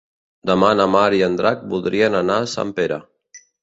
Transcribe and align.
Demà 0.49 0.71
na 0.79 0.87
Mar 0.95 1.03
i 1.19 1.23
en 1.29 1.37
Drac 1.43 1.63
voldrien 1.77 2.21
anar 2.25 2.43
a 2.47 2.53
Sempere. 2.59 3.03